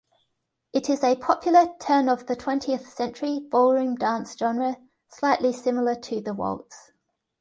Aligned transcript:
It 0.73 0.89
is 0.89 1.03
a 1.03 1.15
popular 1.15 1.73
turn-of-the-twentieth-century 1.79 3.37
ballroom 3.51 3.93
dance 3.97 4.35
genre 4.35 4.77
slightly 5.09 5.53
similar 5.53 5.93
to 5.93 6.19
the 6.19 6.33
waltz. 6.33 6.91